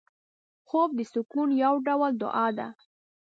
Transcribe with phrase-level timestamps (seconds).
[0.67, 2.67] خوب د سکون یو ډول دعا ده